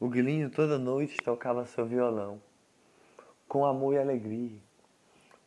O 0.00 0.08
grilinho 0.08 0.48
toda 0.48 0.78
noite 0.78 1.18
tocava 1.18 1.66
seu 1.66 1.84
violão, 1.84 2.40
com 3.46 3.66
amor 3.66 3.92
e 3.92 3.98
alegria. 3.98 4.58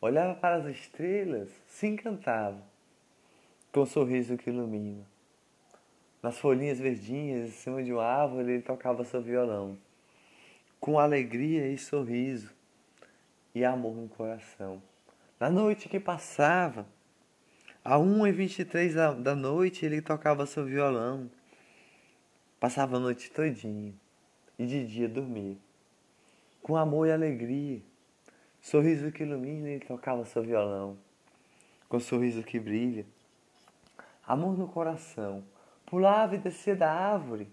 Olhava 0.00 0.36
para 0.36 0.54
as 0.54 0.66
estrelas, 0.66 1.50
se 1.66 1.88
encantava, 1.88 2.62
com 3.72 3.80
um 3.80 3.86
sorriso 3.86 4.36
que 4.36 4.50
ilumina. 4.50 5.04
Nas 6.22 6.38
folhinhas 6.38 6.78
verdinhas, 6.78 7.48
em 7.48 7.50
cima 7.50 7.82
de 7.82 7.92
uma 7.92 8.04
árvore, 8.04 8.52
ele 8.52 8.62
tocava 8.62 9.02
seu 9.02 9.20
violão, 9.20 9.76
com 10.78 11.00
alegria 11.00 11.66
e 11.66 11.76
sorriso, 11.76 12.54
e 13.52 13.64
amor 13.64 13.96
no 13.96 14.08
coração. 14.08 14.80
Na 15.40 15.50
noite 15.50 15.88
que 15.88 15.98
passava, 15.98 16.86
a 17.84 17.96
1h23 17.96 18.94
da, 18.94 19.12
da 19.14 19.34
noite, 19.34 19.84
ele 19.84 20.00
tocava 20.00 20.46
seu 20.46 20.64
violão. 20.64 21.28
Passava 22.60 22.98
a 22.98 23.00
noite 23.00 23.32
todinha 23.32 23.92
e 24.58 24.66
de 24.66 24.86
dia 24.86 25.08
dormia. 25.08 25.56
Com 26.62 26.76
amor 26.76 27.06
e 27.06 27.12
alegria, 27.12 27.80
sorriso 28.60 29.12
que 29.12 29.22
ilumina, 29.22 29.68
ele 29.68 29.84
tocava 29.84 30.24
seu 30.24 30.42
violão. 30.42 30.96
Com 31.88 32.00
sorriso 32.00 32.42
que 32.42 32.58
brilha, 32.58 33.04
amor 34.26 34.56
no 34.56 34.66
coração. 34.66 35.44
Pulava 35.86 36.34
e 36.34 36.38
descia 36.38 36.74
da 36.74 36.90
árvore, 36.90 37.48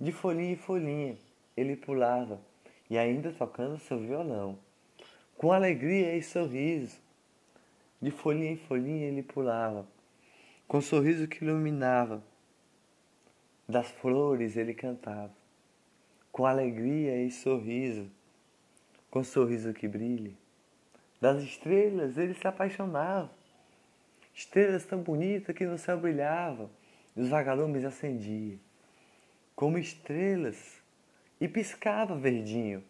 de 0.00 0.12
folhinha 0.12 0.52
em 0.52 0.56
folhinha, 0.56 1.16
ele 1.56 1.76
pulava, 1.76 2.40
e 2.88 2.96
ainda 2.96 3.32
tocando 3.32 3.78
seu 3.78 3.98
violão. 3.98 4.58
Com 5.36 5.52
alegria 5.52 6.16
e 6.16 6.22
sorriso, 6.22 7.00
de 8.00 8.10
folhinha 8.10 8.52
em 8.52 8.56
folhinha 8.56 9.08
ele 9.08 9.22
pulava, 9.22 9.86
com 10.68 10.80
sorriso 10.80 11.26
que 11.26 11.44
iluminava. 11.44 12.22
Das 13.68 13.88
flores 13.90 14.56
ele 14.56 14.74
cantava, 14.74 15.32
com 16.32 16.44
alegria 16.44 17.22
e 17.22 17.30
sorriso, 17.30 18.10
com 19.10 19.22
sorriso 19.22 19.72
que 19.72 19.86
brilha. 19.86 20.32
Das 21.20 21.40
estrelas 21.42 22.18
ele 22.18 22.34
se 22.34 22.48
apaixonava, 22.48 23.30
estrelas 24.34 24.84
tão 24.84 25.00
bonitas 25.00 25.54
que 25.54 25.64
no 25.64 25.78
céu 25.78 26.00
brilhavam, 26.00 26.68
e 27.14 27.20
os 27.20 27.28
vagalumes 27.28 27.84
acendia, 27.84 28.58
como 29.54 29.78
estrelas, 29.78 30.82
e 31.40 31.46
piscava 31.46 32.16
verdinho, 32.16 32.82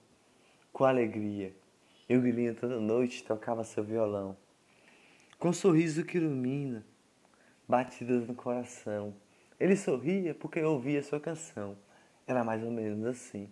com 0.73 0.85
alegria. 0.85 1.53
E 2.09 2.17
o 2.17 2.21
grilinho 2.21 2.55
toda 2.55 2.81
noite 2.81 3.25
tocava 3.25 3.65
seu 3.65 3.83
violão 3.85 4.37
com 5.43 5.53
sorriso 5.53 6.05
que 6.05 6.19
ilumina, 6.19 6.87
batidas 7.67 8.29
no 8.29 8.33
coração. 8.33 9.13
Ele 9.59 9.75
sorria 9.75 10.33
porque 10.33 10.63
ouvia 10.63 11.03
sua 11.03 11.19
canção. 11.19 11.77
Era 12.27 12.45
mais 12.45 12.63
ou 12.63 12.71
menos 12.71 13.05
assim. 13.07 13.49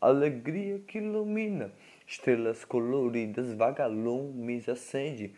Alegria 0.00 0.78
que 0.86 0.98
ilumina, 0.98 1.72
estrelas 2.06 2.64
coloridas, 2.64 3.52
vagalumes 3.52 4.68
acende, 4.68 5.34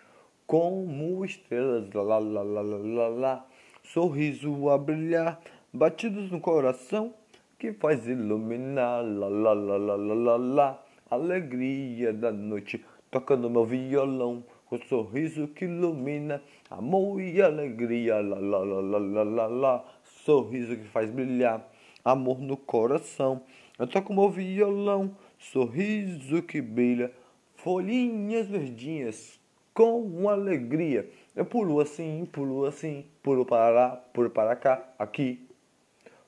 como 0.47 1.25
estrelas, 1.25 1.93
lá, 1.93 2.03
lá, 2.03 2.19
lá, 2.19 2.43
lá, 2.43 2.63
lá, 2.63 3.09
lá, 3.09 3.47
sorriso 3.83 4.69
a 4.69 4.77
brilhar, 4.77 5.41
batidos 5.73 6.31
no 6.31 6.41
coração, 6.41 7.15
que 7.59 7.73
faz 7.73 8.07
iluminar, 8.07 9.03
lá, 9.03 9.29
lá, 9.29 9.53
lá, 9.53 9.77
lá, 9.77 9.97
lá, 9.97 10.15
lá, 10.15 10.37
lá, 10.37 10.85
alegria 11.11 12.13
da 12.13 12.31
noite, 12.31 12.85
tocando 13.11 13.51
meu 13.51 13.65
violão, 13.65 14.45
com 14.67 14.79
sorriso 14.83 15.49
que 15.49 15.65
ilumina, 15.65 16.43
amor 16.71 17.21
e 17.21 17.43
alegria, 17.43 18.21
lá, 18.21 18.39
lá, 18.39 18.59
lá, 18.59 18.81
lá, 18.81 18.99
lá, 18.99 19.23
lá, 19.23 19.47
lá, 19.47 19.85
sorriso 20.05 20.77
que 20.77 20.85
faz 20.85 21.11
brilhar, 21.11 21.69
amor 22.05 22.41
no 22.41 22.57
coração. 22.57 23.43
Eu 23.79 23.87
toco 23.87 24.13
meu 24.13 24.29
violão, 24.31 25.17
sorriso 25.39 26.43
que 26.43 26.61
brilha, 26.61 27.13
folhinhas 27.55 28.49
verdinhas, 28.49 29.41
com 29.73 30.29
alegria. 30.29 31.11
Eu 31.35 31.45
pulo 31.45 31.81
assim, 31.81 32.27
pulo 32.31 32.65
assim, 32.65 33.07
pulo 33.23 33.45
para 33.45 33.71
lá, 33.71 33.89
pulo 34.13 34.31
para 34.31 34.57
cá, 34.57 34.83
aqui, 34.99 35.49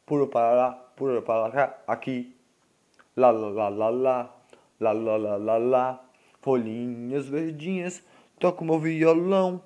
pulo 0.06 0.26
para 0.26 0.54
lá, 0.54 0.72
pulo 0.96 1.20
para 1.22 1.50
cá, 1.50 1.78
aqui, 1.86 2.34
lá, 3.16 3.30
lá, 3.30 3.68
lá, 3.68 3.68
lá, 3.68 3.90
lá, 3.90 4.30
lá, 4.80 4.92
lá, 4.92 5.16
lá, 5.16 5.36
lá, 5.36 5.56
lá, 5.58 6.04
folhinhas 6.40 7.28
verdinhas 7.28 8.02
Toco 8.42 8.64
meu 8.64 8.80
violão 8.80 9.62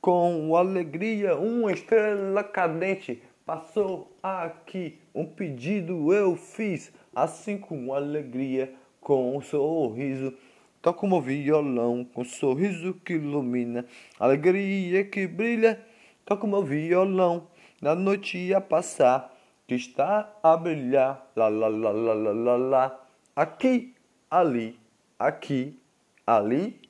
com 0.00 0.56
alegria, 0.56 1.36
uma 1.36 1.70
estrela 1.70 2.42
cadente 2.42 3.22
Passou 3.46 4.10
aqui 4.22 4.98
um 5.14 5.26
pedido 5.26 6.14
eu 6.14 6.34
fiz, 6.34 6.90
assim 7.14 7.58
com 7.58 7.92
alegria, 7.92 8.74
com 9.02 9.36
um 9.36 9.42
sorriso. 9.42 10.32
Toco 10.80 11.06
meu 11.06 11.20
violão 11.20 12.06
com 12.06 12.22
um 12.22 12.24
sorriso 12.24 12.94
que 13.04 13.12
ilumina, 13.12 13.84
alegria 14.18 15.04
que 15.04 15.26
brilha. 15.26 15.78
Toco 16.24 16.46
meu 16.46 16.62
violão 16.62 17.48
na 17.82 17.94
noite 17.94 18.54
a 18.54 18.62
passar, 18.62 19.30
que 19.68 19.74
está 19.74 20.34
a 20.42 20.56
brilhar. 20.56 21.30
la 21.36 21.50
la 21.50 21.68
la 21.68 21.92
la 21.92 22.14
la 22.14 22.32
la 22.32 22.56
la 22.56 23.00
Aqui, 23.36 23.94
ali, 24.30 24.80
aqui, 25.18 25.78
ali. 26.26 26.80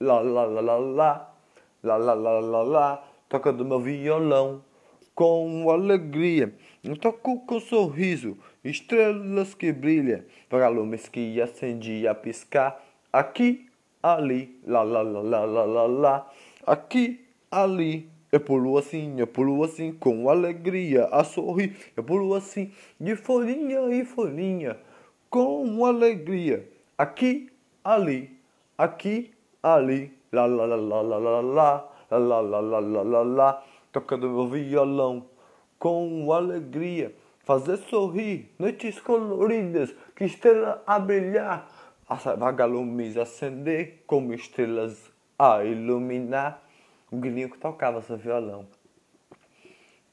la 0.00 0.20
la 0.20 0.46
la 0.46 0.60
la 0.60 1.96
la 1.96 2.40
la 2.40 2.62
la. 2.64 3.04
Toca 3.28 3.52
do 3.52 3.64
meu 3.64 3.78
violão 3.78 4.71
com 5.14 5.70
alegria. 5.70 6.52
Eu 6.82 6.96
toco 6.96 7.40
com 7.46 7.60
sorriso, 7.60 8.36
estrelas 8.64 9.54
que 9.54 9.72
brilham, 9.72 10.22
vagalumes 10.50 11.08
que 11.08 11.40
acende 11.40 12.06
a 12.06 12.14
piscar, 12.14 12.82
aqui, 13.12 13.66
ali, 14.02 14.58
lá, 14.66 14.82
lá, 14.82 15.02
lá, 15.02 15.20
lá, 15.20 15.44
lá, 15.44 15.64
lá, 15.64 15.86
lá, 15.86 16.32
aqui, 16.66 17.20
ali. 17.50 18.10
Eu 18.32 18.40
pulo 18.40 18.78
assim, 18.78 19.20
eu 19.20 19.26
pulo 19.26 19.62
assim, 19.62 19.92
com 19.92 20.30
alegria, 20.30 21.04
a 21.12 21.22
sorrir. 21.22 21.76
Eu 21.94 22.02
pulo 22.02 22.34
assim, 22.34 22.72
de 22.98 23.14
folhinha 23.14 23.80
em 23.94 24.06
folhinha, 24.06 24.78
com 25.28 25.84
alegria. 25.84 26.66
Aqui, 26.96 27.50
ali, 27.84 28.30
aqui, 28.78 29.32
ali, 29.62 30.10
lá, 30.32 30.46
lá, 30.46 30.64
lá, 30.64 30.76
lá, 30.76 31.02
lá, 31.02 31.18
lá, 31.18 31.40
lá, 31.40 31.84
lá, 32.10 32.40
lá, 32.40 32.40
lá, 32.40 32.80
lá, 32.80 33.02
lá, 33.02 33.22
lá, 33.22 33.64
tocando 33.92 34.28
meu 34.28 34.48
violão 34.48 35.28
com 35.78 36.32
alegria, 36.32 37.14
fazer 37.40 37.76
sorrir, 37.76 38.50
noites 38.58 39.00
coloridas, 39.00 39.94
que 40.16 40.24
estrela 40.24 40.82
a 40.86 40.98
brilhar, 40.98 41.68
as 42.08 42.24
vagalumes 42.24 43.16
acender, 43.16 44.02
como 44.06 44.32
estrelas 44.32 45.10
a 45.38 45.62
iluminar. 45.64 46.62
O 47.10 47.18
grilinho 47.18 47.50
que 47.50 47.58
tocava 47.58 48.00
seu 48.00 48.16
violão. 48.16 48.66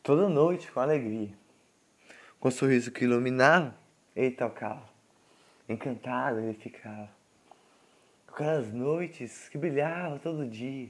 Toda 0.04 0.28
noite 0.28 0.70
com 0.70 0.82
alegria, 0.82 1.30
com 2.40 2.50
um 2.50 2.52
sorriso 2.52 2.92
que 2.92 3.06
iluminava, 3.06 3.74
ele 4.14 4.32
tocava. 4.32 4.84
Encantado 5.70 6.40
ele 6.40 6.56
ficava 6.56 7.10
aquelas 8.28 8.72
noites 8.72 9.50
que 9.50 9.58
brilhavam 9.58 10.18
todo 10.18 10.48
dia. 10.48 10.90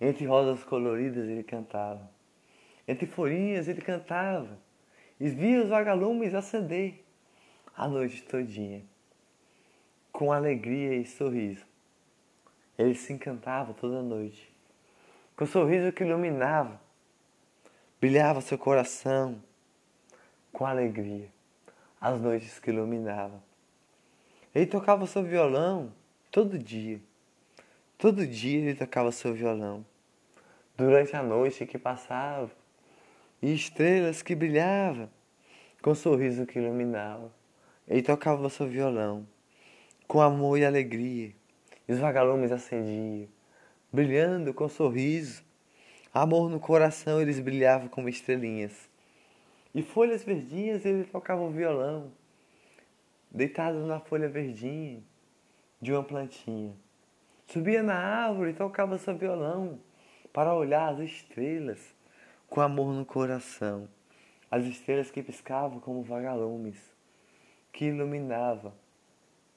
Entre 0.00 0.24
rosas 0.26 0.64
coloridas 0.64 1.28
ele 1.28 1.42
cantava. 1.42 2.10
Entre 2.88 3.06
folhinhas 3.06 3.68
ele 3.68 3.80
cantava. 3.80 4.58
E 5.18 5.28
via 5.28 5.62
os 5.62 5.68
vagalumes 5.68 6.34
acender 6.34 7.04
a 7.76 7.86
noite 7.86 8.22
todinha. 8.22 8.82
Com 10.10 10.32
alegria 10.32 10.94
e 10.96 11.04
sorriso. 11.04 11.64
Ele 12.78 12.94
se 12.94 13.12
encantava 13.12 13.74
toda 13.74 14.02
noite. 14.02 14.50
Com 15.36 15.44
o 15.44 15.46
sorriso 15.46 15.92
que 15.92 16.02
iluminava. 16.02 16.80
Brilhava 18.00 18.40
seu 18.40 18.56
coração. 18.56 19.42
Com 20.52 20.64
alegria. 20.64 21.28
As 22.00 22.18
noites 22.20 22.58
que 22.58 22.70
iluminavam. 22.70 23.42
Ele 24.54 24.66
tocava 24.66 25.06
seu 25.06 25.22
violão 25.22 25.92
Todo 26.30 26.56
dia. 26.56 27.00
Todo 27.98 28.24
dia 28.24 28.60
ele 28.60 28.74
tocava 28.74 29.10
seu 29.10 29.34
violão. 29.34 29.84
Durante 30.80 31.14
a 31.14 31.22
noite 31.22 31.66
que 31.66 31.76
passava, 31.76 32.50
e 33.42 33.52
estrelas 33.52 34.22
que 34.22 34.34
brilhavam, 34.34 35.10
com 35.82 35.94
sorriso 35.94 36.46
que 36.46 36.58
iluminava. 36.58 37.30
Ele 37.86 38.00
tocava 38.00 38.48
seu 38.48 38.66
violão, 38.66 39.28
com 40.08 40.22
amor 40.22 40.56
e 40.58 40.64
alegria, 40.64 41.34
e 41.86 41.92
os 41.92 41.98
vagalumes 41.98 42.50
acendiam, 42.50 43.28
brilhando 43.92 44.54
com 44.54 44.70
sorriso. 44.70 45.42
Amor 46.14 46.48
no 46.48 46.58
coração 46.58 47.20
eles 47.20 47.38
brilhavam 47.38 47.86
como 47.88 48.08
estrelinhas. 48.08 48.88
E 49.74 49.82
folhas 49.82 50.24
verdinhas 50.24 50.86
ele 50.86 51.04
tocava 51.04 51.42
o 51.42 51.50
violão, 51.50 52.10
deitado 53.30 53.86
na 53.86 54.00
folha 54.00 54.30
verdinha 54.30 55.02
de 55.78 55.92
uma 55.92 56.02
plantinha. 56.02 56.74
Subia 57.48 57.82
na 57.82 57.96
árvore 57.96 58.52
e 58.52 58.54
tocava 58.54 58.96
seu 58.96 59.14
violão 59.14 59.78
para 60.32 60.54
olhar 60.54 60.92
as 60.92 61.00
estrelas 61.00 61.94
com 62.48 62.60
amor 62.60 62.92
no 62.92 63.04
coração. 63.04 63.88
As 64.50 64.64
estrelas 64.64 65.10
que 65.10 65.22
piscavam 65.22 65.78
como 65.80 66.02
vagalumes, 66.02 66.78
que 67.72 67.86
iluminava. 67.86 68.74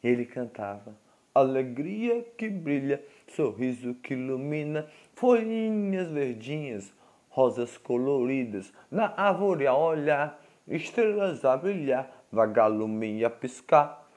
Ele 0.04 0.26
cantava. 0.26 0.96
Alegria 1.34 2.22
que 2.38 2.48
brilha, 2.48 3.04
sorriso 3.28 3.96
que 3.96 4.14
ilumina, 4.14 4.88
folhinhas 5.16 6.10
verdinhas, 6.10 6.94
rosas 7.30 7.78
coloridas, 7.78 8.72
na 8.92 9.12
árvore 9.18 9.66
a 9.66 9.76
olhar, 9.76 10.40
estrelas 10.68 11.44
a 11.44 11.58
brilhar, 11.58 12.12
vagalume 12.32 13.26
a 13.26 13.30
piscar. 13.30 14.08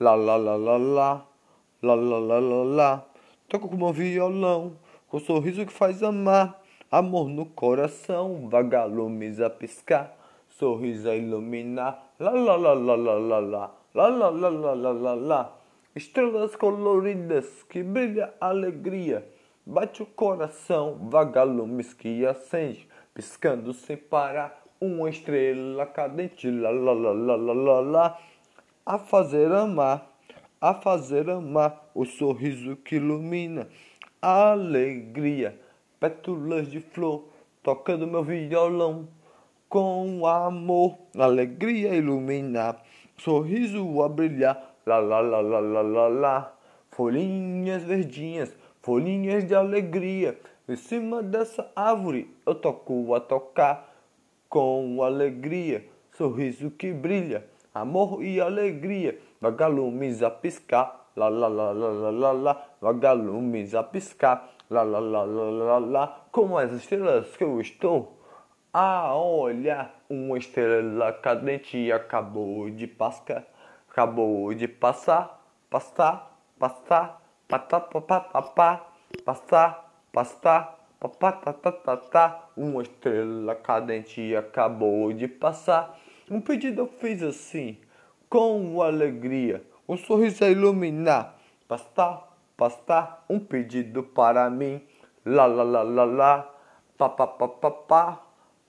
Lá, 0.00 0.16
lá, 0.16 0.34
lá, 0.34 0.56
lá, 0.56 0.76
lá, 0.76 1.26
lá, 1.80 1.94
lá, 1.94 2.18
lá, 2.18 2.38
lá, 2.40 2.64
lá. 2.64 3.06
Toco 3.48 3.68
como 3.68 3.88
um 3.88 3.92
violão, 3.92 4.76
com 5.14 5.20
sorriso 5.20 5.64
que 5.64 5.72
faz 5.72 6.02
amar, 6.02 6.60
amor 6.90 7.28
no 7.28 7.46
coração, 7.46 8.48
vagalumes 8.48 9.40
a 9.40 9.48
piscar, 9.48 10.12
sorriso 10.48 11.08
a 11.08 11.14
iluminar, 11.14 12.12
lá 12.18 12.32
lá 12.32 12.56
lá 12.56 12.72
lá 12.72 12.96
lá 12.96 13.14
lá 13.14 13.38
lá, 13.38 13.74
lá 13.94 14.08
lá 14.08 14.28
lá 14.28 14.48
lá 14.48 14.74
lá 14.74 14.90
lá 14.90 15.14
lá, 15.14 15.56
estrelas 15.94 16.56
coloridas 16.56 17.46
que 17.70 17.80
brilha 17.80 18.34
alegria, 18.40 19.24
bate 19.64 20.02
o 20.02 20.06
coração, 20.06 20.98
vagalumes 21.08 21.94
que 21.94 22.26
acende, 22.26 22.88
piscando 23.14 23.72
sem 23.72 23.96
parar, 23.96 24.64
uma 24.80 25.08
estrela 25.08 25.86
cadente, 25.86 26.50
lá 26.50 26.70
lá 26.70 26.92
lá 26.92 27.12
lá 27.12 27.36
lá 27.36 27.52
lá 27.52 27.80
lá, 27.80 28.18
a 28.84 28.98
fazer 28.98 29.52
amar, 29.52 30.10
a 30.60 30.74
fazer 30.74 31.30
amar, 31.30 31.88
o 31.94 32.04
sorriso 32.04 32.74
que 32.74 32.96
ilumina 32.96 33.68
alegria. 34.24 35.58
Pétalas 36.00 36.70
de 36.70 36.80
flor, 36.80 37.28
tocando 37.62 38.06
meu 38.06 38.22
violão. 38.22 39.08
Com 39.68 40.26
amor, 40.26 40.98
alegria 41.18 41.94
ilumina. 41.94 42.76
Sorriso 43.16 44.02
a 44.02 44.08
brilhar 44.08 44.74
lá 44.86 44.98
lá 44.98 45.20
lá 45.20 45.40
lá 45.40 45.60
lá 45.60 45.82
lá 45.82 46.08
lá, 46.08 46.52
folhinhas 46.90 47.82
verdinhas, 47.84 48.54
folhinhas 48.82 49.46
de 49.46 49.54
alegria. 49.54 50.38
Em 50.68 50.76
cima 50.76 51.22
dessa 51.22 51.70
árvore 51.74 52.30
eu 52.46 52.54
toco 52.54 53.14
a 53.14 53.20
tocar 53.20 53.92
com 54.48 55.02
alegria, 55.02 55.84
sorriso 56.12 56.70
que 56.70 56.92
brilha, 56.92 57.44
amor 57.74 58.22
e 58.22 58.40
alegria, 58.40 59.18
vagalumes 59.40 60.22
a 60.22 60.30
piscar, 60.30 61.10
lá 61.16 61.28
lá 61.28 61.48
lá 61.48 61.72
lá 61.72 61.88
lá 61.88 62.10
lá 62.10 62.32
lá, 62.32 62.68
vagalumes 62.84 63.74
a 63.74 63.82
piscar, 63.82 64.46
lá 64.68 64.82
lá 64.82 64.98
lá 64.98 65.24
lá 65.24 65.50
lá 65.50 65.78
lá, 65.78 66.26
como 66.30 66.58
as 66.58 66.70
estrelas 66.72 67.34
que 67.36 67.42
eu 67.42 67.60
estou. 67.60 68.20
A 68.72 69.14
olhar, 69.16 69.94
uma 70.10 70.36
estrela 70.36 71.12
cadente. 71.12 71.90
Acabou 71.92 72.68
de 72.70 72.86
pascar 72.86 73.44
acabou 73.94 74.52
de 74.52 74.66
passar, 74.66 75.40
passar, 75.70 76.36
passar, 76.58 77.22
patá, 77.46 77.78
papá, 77.78 78.20
papá, 78.20 78.92
passar, 79.24 80.02
passar, 80.12 80.84
papá, 80.98 81.30
tá, 81.30 81.96
tá, 81.96 82.50
uma 82.56 82.82
estrela 82.82 83.54
cadente 83.54 84.34
acabou 84.34 85.12
de 85.12 85.28
passar. 85.28 85.96
Um 86.28 86.40
pedido 86.40 86.82
eu 86.82 86.86
fiz 86.88 87.22
assim, 87.22 87.78
com 88.28 88.82
alegria, 88.82 89.62
um 89.88 89.96
sorriso 89.96 90.44
a 90.44 90.48
iluminar, 90.50 91.36
passar, 91.68 92.33
passar, 92.56 93.24
um 93.28 93.38
pedido 93.38 94.02
para 94.02 94.48
mim, 94.50 94.80
lá, 95.24 95.46
lá, 95.46 95.62
lá, 95.62 95.82
lá, 95.82 96.04
lá, 96.04 96.54
pá, 96.96 97.08
pá, 97.08 97.26
pá, 97.26 97.48
pá, 97.48 97.70
pá, 97.70 98.22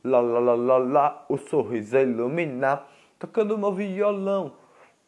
lá, 0.03 0.19
lá, 0.19 0.39
lá, 0.39 0.55
lá, 0.55 0.77
lá, 0.77 1.25
o 1.29 1.37
sorriso 1.37 1.97
a 1.97 2.01
iluminar, 2.01 2.87
tocando 3.19 3.57
meu 3.57 3.71
violão 3.73 4.53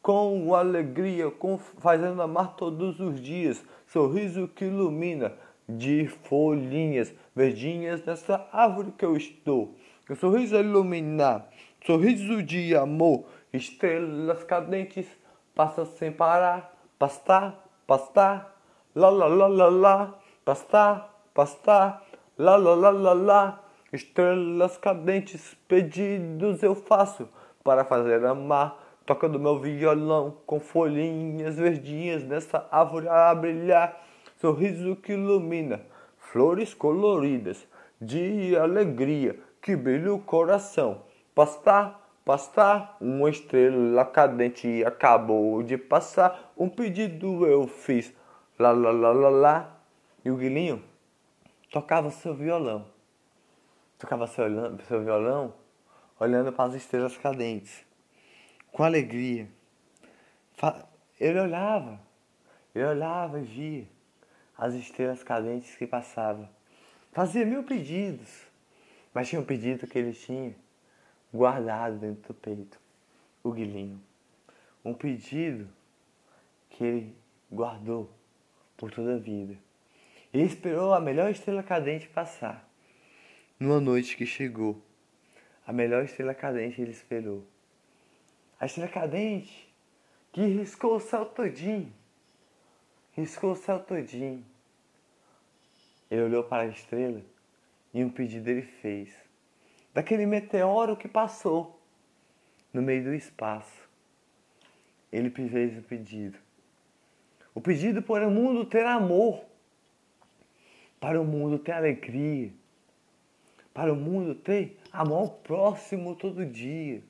com 0.02 0.56
alegria, 0.56 1.30
com, 1.30 1.58
fazendo 1.58 2.22
amar 2.22 2.56
todos 2.56 3.00
os 3.00 3.20
dias, 3.22 3.64
sorriso 3.88 4.48
que 4.48 4.66
ilumina, 4.66 5.34
de 5.68 6.08
folhinhas 6.08 7.14
verdinhas 7.36 8.04
nessa 8.06 8.48
árvore 8.54 8.94
que 8.98 9.04
eu 9.04 9.18
estou. 9.18 9.76
O 10.10 10.16
sorriso 10.16 10.56
a 10.56 10.62
iluminar, 10.62 11.50
sorriso 11.86 12.42
de 12.42 12.74
amor, 12.76 13.26
estrelas 13.52 14.44
cadentes, 14.46 15.06
passa 15.54 15.86
sem 15.86 16.12
parar, 16.12 16.74
pastar, 16.98 17.68
pastar, 17.86 18.57
lá 18.98 19.10
lá 19.10 19.28
lá 19.28 19.48
lá 19.48 19.70
lá, 19.70 20.20
pastar, 20.44 21.22
pastar, 21.32 22.04
lá 22.36 22.56
lá 22.56 22.74
lá 22.74 22.90
lá 22.90 23.14
lá, 23.14 23.64
estrelas 23.94 24.76
cadentes, 24.78 25.56
pedidos 25.68 26.64
eu 26.64 26.74
faço 26.74 27.30
para 27.64 27.86
fazer 27.86 28.26
amar. 28.26 28.86
Tocando 29.06 29.40
meu 29.40 29.58
violão 29.58 30.36
com 30.46 30.60
folhinhas 30.60 31.56
verdinhas 31.56 32.26
nessa 32.26 32.68
árvore 32.70 33.08
a 33.08 33.34
brilhar, 33.34 34.04
sorriso 34.36 34.98
que 34.98 35.14
ilumina, 35.14 35.80
flores 36.18 36.74
coloridas 36.74 37.66
de 38.02 38.58
alegria 38.58 39.40
que 39.62 39.78
brilha 39.78 40.14
o 40.14 40.20
coração. 40.20 41.04
Pastar, 41.34 42.10
pastar, 42.26 42.98
uma 43.00 43.30
estrela 43.30 44.04
cadente 44.04 44.84
acabou 44.84 45.64
de 45.64 45.78
passar, 45.78 46.52
um 46.58 46.68
pedido 46.68 47.46
eu 47.48 47.66
fiz, 47.66 48.14
lá 48.58 48.72
lá 48.72 48.92
lá 48.92 49.12
lá 49.12 49.30
lá, 49.30 49.80
e 50.24 50.32
o 50.32 50.38
Guilhinho 50.38 50.84
tocava 51.72 52.10
seu 52.12 52.34
violão, 52.34 52.86
tocava 53.98 54.28
seu, 54.28 54.46
seu 54.88 55.04
violão 55.04 55.54
olhando 56.20 56.52
para 56.52 56.70
as 56.70 56.76
estrelas 56.76 57.16
cadentes 57.18 57.86
com 58.72 58.84
alegria. 58.84 59.48
Ele 61.20 61.40
olhava, 61.40 62.00
ele 62.74 62.86
olhava 62.86 63.40
e 63.40 63.44
via 63.44 63.88
as 64.58 64.74
estrelas 64.74 65.24
cadentes 65.24 65.76
que 65.76 65.86
passavam. 65.86 66.50
Fazia 67.12 67.46
mil 67.46 67.64
pedidos, 67.64 68.44
mas 69.14 69.28
tinha 69.28 69.42
um 69.42 69.46
pedido 69.46 69.88
que 69.88 69.98
ele 69.98 70.14
tinha 70.14 70.56
guardado 71.34 71.98
dentro 71.98 72.28
do 72.28 72.34
peito, 72.34 72.80
o 73.44 73.52
guilhinho. 73.52 74.02
Um 74.84 74.94
pedido 74.94 75.68
que 76.70 76.84
ele 76.84 77.16
guardou 77.52 78.17
por 78.78 78.92
toda 78.92 79.16
a 79.16 79.20
vida. 79.20 79.58
E 80.34 80.42
esperou 80.42 80.94
a 80.94 81.02
melhor 81.02 81.30
estrela 81.30 81.64
cadente 81.64 82.08
passar. 82.08 82.70
Numa 83.60 83.82
noite 83.82 84.16
que 84.16 84.26
chegou, 84.26 84.82
a 85.66 85.74
melhor 85.74 86.06
estrela 86.06 86.34
cadente 86.34 86.82
ele 86.82 86.92
esperou 86.92 87.46
a 88.60 88.66
estrela 88.66 88.90
cadente 88.90 89.72
que 90.32 90.42
riscou 90.42 90.96
o 90.96 91.00
céu 91.00 91.26
todinho. 91.26 91.94
Riscou 93.14 93.52
o 93.52 93.56
céu 93.56 93.80
todinho. 93.80 94.44
Ele 96.10 96.22
olhou 96.22 96.44
para 96.44 96.64
a 96.64 96.68
estrela 96.68 97.22
e 97.94 98.04
um 98.04 98.10
pedido 98.10 98.50
ele 98.50 98.62
fez. 98.62 99.14
Daquele 99.94 100.26
meteoro 100.26 100.96
que 100.96 101.08
passou 101.08 101.80
no 102.74 102.82
meio 102.82 103.04
do 103.04 103.14
espaço. 103.14 103.88
Ele 105.12 105.30
fez 105.30 105.78
o 105.78 105.82
pedido. 105.82 106.38
O 107.58 107.60
pedido 107.60 108.04
para 108.04 108.28
o 108.28 108.30
mundo 108.30 108.66
ter 108.66 108.86
amor. 108.86 109.44
Para 111.00 111.20
o 111.20 111.26
mundo 111.26 111.58
ter 111.58 111.72
alegria. 111.72 112.54
Para 113.74 113.92
o 113.92 113.96
mundo 113.96 114.36
ter 114.36 114.78
amor 114.92 115.22
ao 115.22 115.30
próximo 115.30 116.16
todo 116.16 116.46
dia 116.46 117.02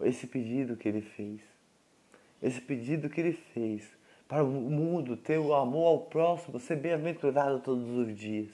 esse 0.00 0.26
pedido 0.26 0.78
que 0.78 0.88
ele 0.88 1.02
fez. 1.02 1.42
Esse 2.42 2.58
pedido 2.58 3.10
que 3.10 3.20
ele 3.20 3.34
fez 3.52 3.86
para 4.26 4.42
o 4.42 4.48
mundo 4.48 5.14
ter 5.14 5.36
o 5.36 5.52
amor 5.52 5.88
ao 5.88 6.00
próximo, 6.06 6.58
ser 6.58 6.76
bem-aventurado 6.76 7.60
todos 7.60 7.86
os 7.90 8.16
dias. 8.18 8.48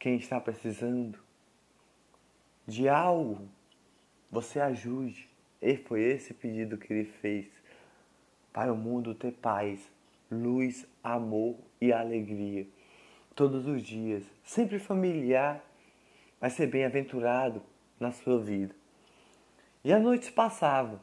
Quem 0.00 0.16
está 0.16 0.40
precisando 0.40 1.16
de 2.66 2.88
algo, 2.88 3.48
você 4.32 4.58
ajude. 4.58 5.28
E 5.62 5.76
foi 5.76 6.02
esse 6.02 6.34
pedido 6.34 6.76
que 6.76 6.92
ele 6.92 7.04
fez 7.04 7.46
para 8.54 8.72
o 8.72 8.76
mundo 8.76 9.16
ter 9.16 9.32
paz, 9.32 9.80
luz, 10.30 10.86
amor 11.02 11.56
e 11.80 11.92
alegria 11.92 12.66
todos 13.34 13.66
os 13.66 13.82
dias, 13.82 14.22
sempre 14.44 14.78
familiar, 14.78 15.60
mas 16.40 16.52
ser 16.52 16.68
bem-aventurado 16.68 17.60
na 17.98 18.12
sua 18.12 18.38
vida. 18.40 18.72
E 19.82 19.92
as 19.92 20.00
noites 20.00 20.30
passavam, 20.30 21.00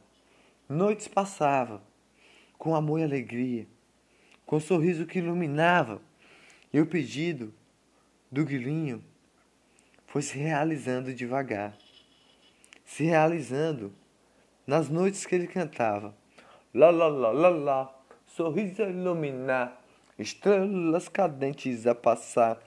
noites 0.67 1.10
passavam, 1.10 1.81
com 2.58 2.74
amor 2.74 3.01
e 3.01 3.03
alegria, 3.03 3.67
com 4.46 4.55
um 4.55 4.62
sorriso 4.62 5.05
que 5.05 5.20
iluminava, 5.20 6.01
e 6.72 6.79
o 6.79 6.86
pedido 6.86 7.53
do 8.31 8.46
guilhinho 8.46 9.03
foi 10.08 10.22
se 10.22 10.38
realizando 10.38 11.13
devagar, 11.13 11.77
se 12.86 13.03
realizando 13.03 13.93
nas 14.65 14.88
noites 14.88 15.25
que 15.25 15.36
ele 15.36 15.48
cantava. 15.48 16.21
Lá, 16.74 16.90
lá, 16.90 17.08
lá, 17.08 17.32
lá, 17.32 17.50
lá, 17.50 17.96
sorriso 18.25 18.82
a 18.82 18.88
iluminar, 18.88 19.78
estrelas 20.18 21.10
cadentes 21.10 21.86
a 21.86 21.94
passar, 21.94 22.60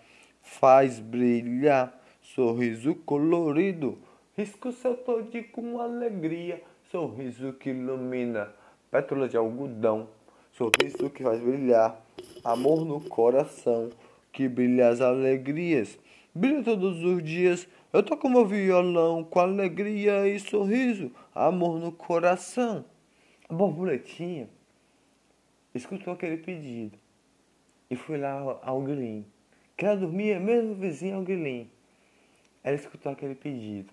faz 0.43 1.01
brilhar, 1.01 1.99
sorriso 2.21 2.95
colorido. 2.97 3.99
Risco 4.37 4.73
seu 4.73 4.95
todinho 4.95 5.49
com 5.49 5.81
alegria, 5.81 6.63
sorriso 6.91 7.55
que 7.55 7.71
ilumina, 7.71 8.53
pétalas 8.91 9.31
de 9.31 9.39
algodão, 9.39 10.07
sorriso 10.53 11.09
que 11.09 11.23
faz 11.23 11.41
brilhar, 11.41 11.99
amor 12.45 12.85
no 12.85 13.01
coração, 13.01 13.89
que 14.31 14.47
brilha 14.51 14.91
as 14.91 15.01
alegrias, 15.01 15.99
brilha 16.35 16.63
todos 16.63 17.03
os 17.03 17.23
dias. 17.23 17.67
Eu 17.91 18.03
toco 18.03 18.29
meu 18.29 18.45
violão 18.45 19.25
com 19.25 19.41
alegria 19.41 20.29
e 20.29 20.39
sorriso, 20.39 21.11
amor 21.35 21.81
no 21.81 21.91
coração. 21.91 22.85
Borboletinha 23.55 24.49
escutou 25.75 26.13
aquele 26.13 26.37
pedido. 26.39 26.99
E 27.91 27.97
foi 27.97 28.19
lá 28.19 28.61
ao 28.63 28.83
Guilin, 28.83 29.27
que 29.77 29.85
ela 29.85 29.97
dormia 29.97 30.41
mesmo 30.41 30.75
vizinho 30.75 31.17
ao 31.17 31.23
Guilin. 31.23 31.71
Ela 32.63 32.77
escutou 32.77 33.13
aquele 33.13 33.35
pedido. 33.35 33.93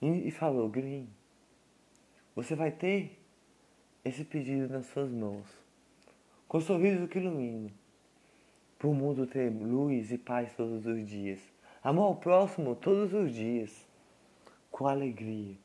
E, 0.00 0.30
falou: 0.30 0.68
Guilin, 0.68 1.08
você 2.34 2.56
vai 2.56 2.72
ter 2.72 3.18
esse 4.04 4.24
pedido 4.24 4.72
nas 4.72 4.86
suas 4.86 5.10
mãos, 5.10 5.46
com 6.48 6.58
um 6.58 6.60
sorriso 6.60 7.06
que 7.06 7.18
ilumina, 7.18 7.70
para 8.78 8.88
o 8.88 8.94
mundo 8.94 9.26
ter 9.26 9.48
luz 9.50 10.10
e 10.10 10.18
paz 10.18 10.52
todos 10.56 10.84
os 10.86 11.06
dias, 11.06 11.40
amor 11.84 12.04
ao 12.04 12.16
próximo 12.16 12.74
todos 12.74 13.14
os 13.14 13.32
dias, 13.32 13.86
com 14.72 14.88
alegria, 14.88 15.56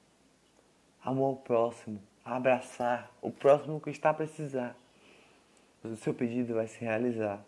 amor 1.03 1.25
ao 1.25 1.35
próximo, 1.37 1.99
abraçar 2.35 3.11
o 3.21 3.31
próximo 3.31 3.79
que 3.79 3.89
está 3.89 4.09
a 4.09 4.13
precisar. 4.13 4.75
O 5.83 5.95
seu 5.95 6.13
pedido 6.13 6.55
vai 6.55 6.67
se 6.67 6.79
realizar. 6.79 7.39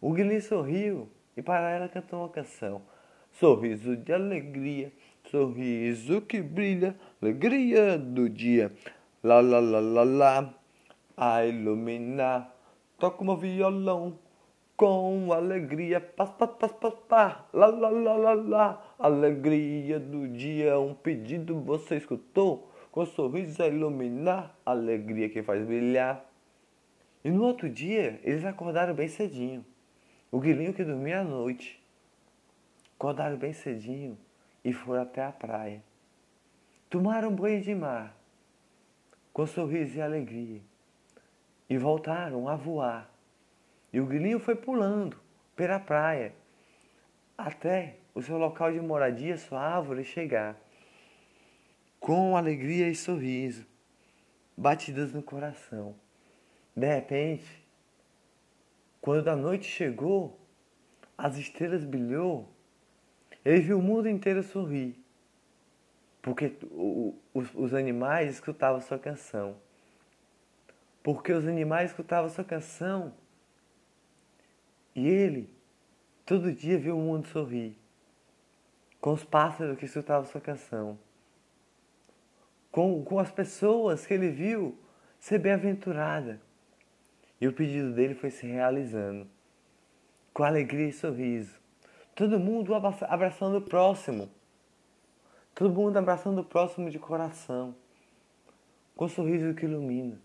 O 0.00 0.12
Guilherme 0.12 0.40
sorriu 0.40 1.08
e 1.36 1.42
para 1.42 1.70
ela 1.70 1.88
cantou 1.88 2.20
uma 2.20 2.28
canção. 2.28 2.82
Sorriso 3.32 3.96
de 3.96 4.12
alegria, 4.12 4.92
sorriso 5.30 6.20
que 6.22 6.40
brilha, 6.40 6.94
alegria 7.20 7.98
do 7.98 8.28
dia. 8.28 8.72
Lá, 9.22 9.40
lá, 9.40 9.58
lá, 9.58 9.80
lá, 9.80 10.02
lá, 10.02 10.54
a 11.16 11.44
iluminar. 11.44 12.54
Toca 12.98 13.24
meu 13.24 13.36
violão 13.36 14.18
com 14.76 15.32
alegria. 15.32 16.00
Paz, 16.00 16.30
paz, 16.30 16.50
paz, 16.58 16.72
paz, 16.72 16.94
paz. 17.08 17.36
Lá, 17.52 17.66
lá, 17.66 17.90
lá, 17.90 18.16
lá, 18.16 18.32
lá. 18.32 18.94
Alegria 18.98 20.00
do 20.00 20.26
dia, 20.28 20.78
um 20.78 20.94
pedido 20.94 21.60
você 21.60 21.96
escutou? 21.96 22.69
Com 22.90 23.06
sorriso 23.06 23.62
a 23.62 23.68
iluminar, 23.68 24.56
alegria 24.66 25.28
que 25.28 25.42
faz 25.42 25.64
brilhar. 25.64 26.24
E 27.24 27.30
no 27.30 27.44
outro 27.44 27.68
dia, 27.68 28.20
eles 28.24 28.44
acordaram 28.44 28.94
bem 28.94 29.08
cedinho. 29.08 29.64
O 30.30 30.40
Guilhinho 30.40 30.74
que 30.74 30.84
dormia 30.84 31.20
à 31.20 31.24
noite. 31.24 31.80
Acordaram 32.96 33.36
bem 33.36 33.52
cedinho 33.52 34.18
e 34.64 34.72
foram 34.72 35.02
até 35.02 35.24
a 35.24 35.32
praia. 35.32 35.82
Tomaram 36.88 37.34
banho 37.34 37.60
de 37.60 37.74
mar, 37.74 38.16
com 39.32 39.46
sorriso 39.46 39.98
e 39.98 40.02
alegria. 40.02 40.60
E 41.68 41.78
voltaram 41.78 42.48
a 42.48 42.56
voar. 42.56 43.08
E 43.92 44.00
o 44.00 44.06
Guilhinho 44.06 44.40
foi 44.40 44.56
pulando 44.56 45.16
pela 45.54 45.78
praia, 45.78 46.34
até 47.38 47.96
o 48.14 48.20
seu 48.20 48.36
local 48.38 48.72
de 48.72 48.80
moradia, 48.80 49.36
sua 49.36 49.60
árvore 49.60 50.04
chegar. 50.04 50.56
Com 52.00 52.36
alegria 52.36 52.88
e 52.88 52.94
sorriso, 52.96 53.64
batidas 54.56 55.12
no 55.12 55.22
coração. 55.22 55.94
De 56.74 56.86
repente, 56.86 57.64
quando 59.00 59.28
a 59.28 59.36
noite 59.36 59.66
chegou, 59.66 60.40
as 61.16 61.36
estrelas 61.36 61.84
brilhou, 61.84 62.48
ele 63.44 63.60
viu 63.60 63.78
o 63.78 63.82
mundo 63.82 64.08
inteiro 64.08 64.42
sorrir, 64.42 64.98
porque 66.20 66.56
os, 67.32 67.72
animais 67.72 68.30
escutavam 68.30 68.80
sua 68.80 68.98
canção. 68.98 69.56
Porque 71.02 71.32
os 71.32 71.46
animais 71.46 71.90
escutavam 71.90 72.28
sua 72.28 72.44
canção 72.44 73.14
e 74.94 75.08
ele 75.08 75.50
todo 76.26 76.52
dia 76.52 76.78
viu 76.78 76.98
o 76.98 77.00
mundo 77.00 77.26
sorrir, 77.28 77.76
com 79.00 79.12
os 79.12 79.24
pássaros 79.24 79.78
que 79.78 79.86
escutavam 79.86 80.26
sua 80.26 80.40
canção, 80.40 80.98
com, 82.70 83.04
com 83.04 83.18
as 83.18 83.30
pessoas 83.30 84.06
que 84.06 84.14
ele 84.14 84.30
viu 84.30 84.78
ser 85.18 85.38
bem-aventurada 85.38 86.40
e 87.40 87.48
o 87.48 87.52
pedido 87.52 87.92
dele 87.92 88.14
foi 88.14 88.30
se 88.30 88.46
realizando. 88.46 89.26
Com 90.32 90.44
alegria 90.44 90.88
e 90.88 90.92
sorriso. 90.92 91.58
Todo 92.14 92.38
mundo 92.38 92.74
abraçando 92.74 93.56
o 93.56 93.62
próximo. 93.62 94.30
Todo 95.54 95.72
mundo 95.72 95.96
abraçando 95.96 96.42
o 96.42 96.44
próximo 96.44 96.90
de 96.90 96.98
coração. 96.98 97.74
Com 98.94 99.06
um 99.06 99.08
sorriso 99.08 99.54
que 99.54 99.64
ilumina. 99.64 100.20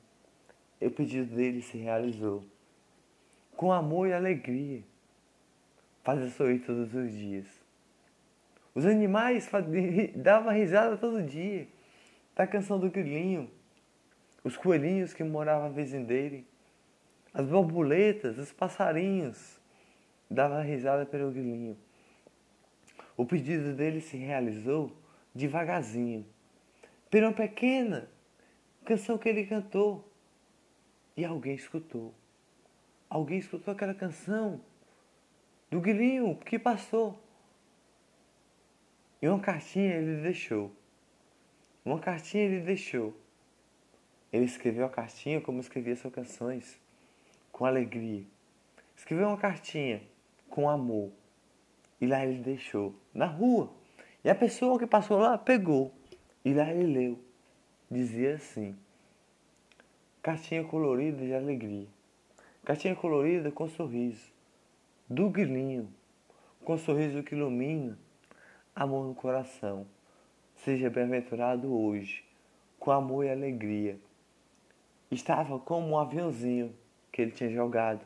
E 0.82 0.88
o 0.88 0.92
pedido 0.92 1.34
dele 1.34 1.62
se 1.62 1.78
realizou. 1.78 2.44
Com 3.56 3.72
amor 3.72 4.10
e 4.10 4.14
alegria. 4.14 4.84
Fazia 6.04 6.30
sorrir 6.30 6.60
todos 6.60 6.94
os 6.94 7.12
dias. 7.12 7.48
Os 8.76 8.86
animais 8.86 9.50
davam 10.16 10.54
risada 10.54 10.98
todo 10.98 11.24
dia. 11.24 11.66
Da 12.36 12.46
canção 12.46 12.80
do 12.80 12.90
grilinho. 12.90 13.50
Os 14.44 14.58
coelhinhos 14.58 15.14
que 15.14 15.24
moravam 15.24 15.68
à 15.68 15.70
vizinha 15.70 16.04
dele 16.04 16.46
as 17.36 17.46
borboletas, 17.46 18.38
os 18.38 18.54
passarinhos. 18.54 19.60
Dava 20.30 20.62
risada 20.62 21.06
pelo 21.06 21.32
grilinho. 21.32 21.78
O 23.18 23.26
pedido 23.26 23.74
dele 23.76 24.00
se 24.00 24.18
realizou 24.18 24.96
devagarzinho, 25.34 26.26
uma 27.14 27.34
pequena 27.34 28.10
canção 28.86 29.18
que 29.18 29.30
ele 29.30 29.46
cantou. 29.46 30.10
E 31.16 31.24
alguém 31.24 31.56
escutou. 31.56 32.14
Alguém 33.10 33.38
escutou 33.38 33.74
aquela 33.74 33.94
canção 33.94 34.62
do 35.70 35.80
grilinho 35.80 36.36
que 36.38 36.58
passou. 36.58 37.22
E 39.22 39.28
uma 39.28 39.40
cartinha 39.40 39.94
ele 39.94 40.22
deixou. 40.22 40.72
Uma 41.86 42.00
cartinha 42.00 42.44
ele 42.46 42.62
deixou. 42.62 43.16
Ele 44.34 44.46
escreveu 44.46 44.86
a 44.86 44.90
cartinha 44.90 45.40
como 45.40 45.60
escrevia 45.60 45.96
suas 45.96 46.14
canções 46.14 46.80
com 47.52 47.64
alegria. 47.64 48.26
Escreveu 48.98 49.28
uma 49.28 49.38
cartinha 49.38 50.02
com 50.50 50.68
amor. 50.68 51.12
E 52.02 52.08
lá 52.08 52.26
ele 52.26 52.42
deixou, 52.42 52.96
na 53.14 53.28
rua. 53.28 53.72
E 54.24 54.30
a 54.30 54.36
pessoa 54.36 54.80
que 54.80 54.88
passou 54.88 55.20
lá 55.20 55.38
pegou. 55.38 55.94
E 56.44 56.54
lá 56.54 56.70
ele 56.72 56.92
leu. 56.92 57.20
Dizia 57.90 58.34
assim: 58.34 58.76
Cartinha 60.24 60.64
colorida 60.64 61.24
de 61.24 61.34
alegria. 61.34 61.88
Cartinha 62.66 62.96
colorida 62.96 63.52
com 63.52 63.70
sorriso. 63.70 64.34
Do 65.08 65.30
guilinho, 65.30 65.88
com 66.64 66.76
sorriso 66.80 67.22
que 67.22 67.36
ilumina, 67.36 67.96
amor 68.76 69.06
no 69.06 69.14
coração. 69.14 69.86
Seja 70.66 70.90
bem-aventurado 70.90 71.72
hoje, 71.80 72.26
com 72.80 72.90
amor 72.90 73.24
e 73.24 73.30
alegria. 73.30 74.00
Estava 75.12 75.60
como 75.60 75.90
um 75.90 76.00
aviãozinho 76.00 76.76
que 77.12 77.22
ele 77.22 77.30
tinha 77.30 77.52
jogado. 77.52 78.04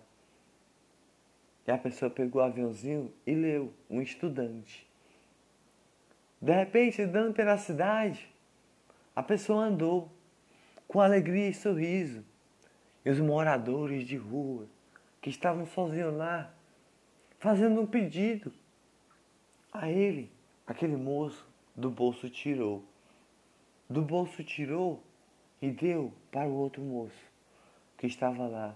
E 1.66 1.72
a 1.72 1.78
pessoa 1.78 2.12
pegou 2.12 2.42
o 2.42 2.44
aviãozinho 2.44 3.14
e 3.26 3.34
leu, 3.34 3.72
um 3.90 4.02
estudante. 4.02 4.86
De 6.42 6.52
repente, 6.52 7.02
andando 7.02 7.34
pela 7.34 7.58
cidade, 7.58 8.30
a 9.16 9.24
pessoa 9.24 9.64
andou 9.64 10.12
com 10.86 11.00
alegria 11.00 11.48
e 11.48 11.54
sorriso. 11.54 12.26
E 13.06 13.10
os 13.10 13.22
moradores 13.22 14.06
de 14.06 14.18
rua, 14.18 14.68
que 15.22 15.30
estavam 15.30 15.66
sozinhos 15.66 16.14
lá, 16.14 16.54
fazendo 17.40 17.80
um 17.80 17.88
pedido 17.88 18.52
a 19.72 19.90
ele, 19.90 20.30
aquele 20.68 20.98
moço 20.98 21.49
do 21.80 21.90
bolso 21.90 22.30
tirou. 22.30 22.84
Do 23.90 24.02
bolso 24.02 24.44
tirou 24.44 25.02
e 25.62 25.72
deu 25.72 26.14
para 26.30 26.48
o 26.48 26.54
outro 26.54 26.82
moço 26.82 27.32
que 27.98 28.06
estava 28.06 28.48
lá. 28.48 28.76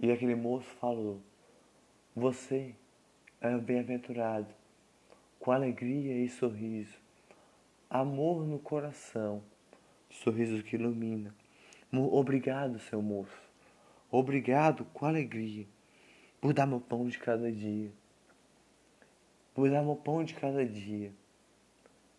E 0.00 0.10
aquele 0.10 0.34
moço 0.34 0.66
falou: 0.80 1.20
Você 2.16 2.74
é 3.42 3.56
bem-aventurado, 3.58 4.48
com 5.38 5.52
alegria 5.52 6.24
e 6.24 6.28
sorriso, 6.30 6.96
amor 7.90 8.46
no 8.46 8.58
coração, 8.58 9.42
sorriso 10.10 10.62
que 10.62 10.76
ilumina. 10.76 11.34
Obrigado, 11.92 12.78
seu 12.80 13.02
moço. 13.02 13.38
Obrigado 14.10 14.84
com 14.86 15.04
alegria 15.04 15.66
por 16.40 16.54
dar 16.54 16.66
meu 16.66 16.80
pão 16.80 17.06
de 17.06 17.18
cada 17.18 17.52
dia. 17.52 17.92
Por 19.54 19.70
dar 19.70 19.82
meu 19.82 19.94
pão 19.94 20.24
de 20.24 20.34
cada 20.34 20.66
dia 20.66 21.12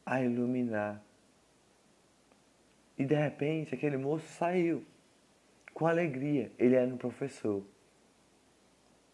a 0.06 0.22
iluminar. 0.22 1.02
E 2.98 3.04
de 3.04 3.16
repente 3.16 3.74
aquele 3.74 3.98
moço 3.98 4.28
saiu 4.34 4.86
com 5.74 5.88
alegria. 5.88 6.52
Ele 6.58 6.76
era 6.76 6.88
um 6.88 6.98
professor. 6.98 7.64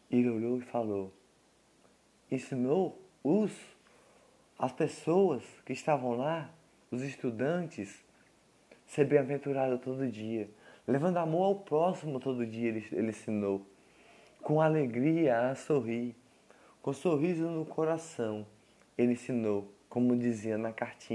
Ele 0.09 0.29
olhou 0.29 0.57
e 0.57 0.61
falou: 0.61 1.11
Ensinou 2.29 3.01
os, 3.23 3.51
as 4.59 4.71
pessoas 4.71 5.43
que 5.65 5.73
estavam 5.73 6.15
lá 6.15 6.51
os 6.91 7.01
estudantes 7.01 8.03
ser 8.85 9.05
bem-aventurado 9.05 9.77
todo 9.77 10.05
dia, 10.05 10.49
levando 10.85 11.17
amor 11.17 11.43
ao 11.43 11.55
próximo 11.55 12.19
todo 12.19 12.45
dia, 12.45 12.67
ele, 12.67 12.85
ele 12.91 13.09
ensinou, 13.09 13.65
com 14.41 14.59
alegria 14.59 15.49
a 15.49 15.55
sorrir, 15.55 16.13
com 16.81 16.91
sorriso 16.91 17.47
no 17.49 17.65
coração, 17.65 18.45
ele 18.97 19.13
ensinou, 19.13 19.71
como 19.91 20.15
dizia 20.15 20.57
na 20.57 20.71
cartinha. 20.71 21.01